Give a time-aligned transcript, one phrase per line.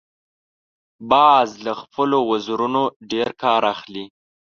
[1.11, 4.05] باز له خپلو وزرونو ډیر کار اخلي